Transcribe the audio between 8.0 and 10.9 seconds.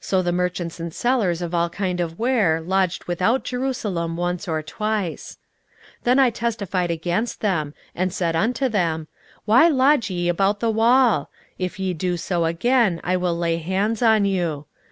said unto them, Why lodge ye about the